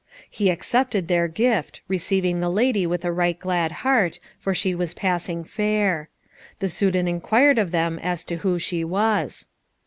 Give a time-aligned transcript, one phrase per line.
[0.31, 4.95] He accepted their gift, receiving the lady with a right glad heart, for she was
[4.95, 6.09] passing fair.
[6.57, 9.45] The Soudan inquired of them as to who she was.